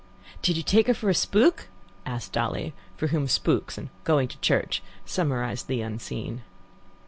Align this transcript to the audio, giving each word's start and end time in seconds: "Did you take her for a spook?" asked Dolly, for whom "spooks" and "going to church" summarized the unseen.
"Did 0.41 0.57
you 0.57 0.63
take 0.63 0.87
her 0.87 0.95
for 0.95 1.11
a 1.11 1.13
spook?" 1.13 1.67
asked 2.07 2.31
Dolly, 2.33 2.73
for 2.97 3.09
whom 3.09 3.27
"spooks" 3.27 3.77
and 3.77 3.89
"going 4.03 4.27
to 4.29 4.39
church" 4.39 4.81
summarized 5.05 5.67
the 5.67 5.81
unseen. 5.81 6.41